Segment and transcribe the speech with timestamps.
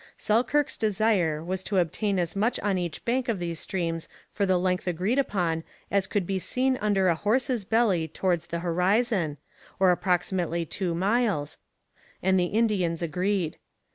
[0.17, 4.57] Selkirk's desire was to obtain as much on each bank of these streams for the
[4.57, 9.37] length agreed upon as could be seen under a horse's belly towards the horizon,
[9.79, 11.59] or approximately two miles,
[12.23, 13.59] and the Indians agreed.